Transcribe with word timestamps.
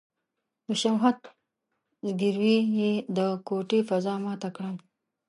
د 0.65 0.67
شهوت 0.81 1.19
ځګيروی 2.05 2.57
يې 2.77 2.91
د 3.17 3.19
کوټې 3.47 3.79
فضا 3.89 4.13
ماته 4.23 4.49
کړه. 4.55 4.71